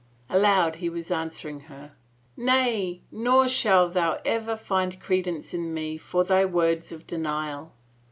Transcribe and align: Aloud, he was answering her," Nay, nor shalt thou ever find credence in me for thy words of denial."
Aloud, 0.31 0.77
he 0.77 0.89
was 0.89 1.11
answering 1.11 1.59
her," 1.69 1.93
Nay, 2.35 3.03
nor 3.11 3.47
shalt 3.47 3.93
thou 3.93 4.19
ever 4.25 4.57
find 4.57 4.99
credence 4.99 5.53
in 5.53 5.75
me 5.75 5.95
for 5.95 6.23
thy 6.23 6.43
words 6.43 6.91
of 6.91 7.05
denial." 7.05 7.71